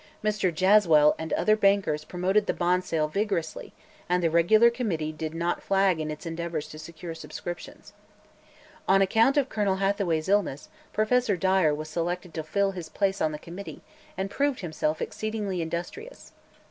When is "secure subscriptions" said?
6.79-7.93